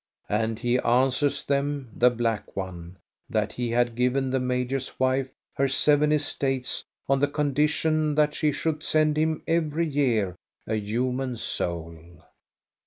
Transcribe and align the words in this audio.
And 0.29 0.57
he 0.57 0.79
answers 0.79 1.45
them, 1.45 1.91
the 1.95 2.09
black 2.09 2.55
one, 2.55 2.97
that 3.29 3.53
he 3.53 3.69
had 3.69 3.93
given 3.93 4.31
the 4.31 4.39
major's 4.39 4.99
wife 4.99 5.29
her 5.53 5.67
seven 5.67 6.11
estates 6.11 6.83
on 7.07 7.19
the 7.19 7.27
con 7.27 7.53
dition 7.53 8.15
that 8.15 8.33
she 8.33 8.51
should 8.51 8.81
send 8.81 9.15
him 9.15 9.43
every 9.45 9.85
year 9.87 10.35
a 10.65 10.73
human 10.75 11.37
soul. 11.37 12.17